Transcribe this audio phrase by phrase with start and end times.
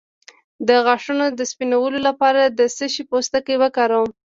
[0.67, 4.09] د غاښونو د سپینولو لپاره د څه شي پوستکی وکاروم؟